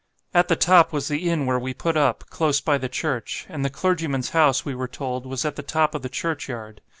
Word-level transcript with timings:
At 0.33 0.47
the 0.47 0.55
top 0.55 0.91
was 0.91 1.09
the 1.09 1.29
inn 1.29 1.45
where 1.45 1.59
we 1.59 1.75
put 1.75 1.95
up, 1.95 2.27
close 2.31 2.59
by 2.59 2.79
the 2.79 2.89
church; 2.89 3.45
and 3.47 3.63
the 3.63 3.69
clergyman's 3.69 4.31
house, 4.31 4.65
we 4.65 4.73
were 4.73 4.87
told, 4.87 5.27
was 5.27 5.45
at 5.45 5.57
the 5.57 5.61
top 5.61 5.93
of 5.93 6.01
the 6.01 6.09
churchyard. 6.09 6.81